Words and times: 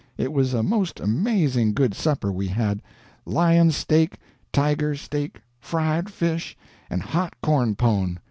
It 0.17 0.33
was 0.33 0.55
a 0.55 0.63
most 0.63 0.99
amazing 0.99 1.75
good 1.75 1.93
supper 1.93 2.31
we 2.31 2.47
had; 2.47 2.81
lion 3.23 3.69
steak, 3.69 4.17
tiger 4.51 4.95
steak, 4.95 5.39
fried 5.59 6.09
fish, 6.09 6.57
and 6.89 7.03
hot 7.03 7.35
corn 7.43 7.75
pone. 7.75 8.17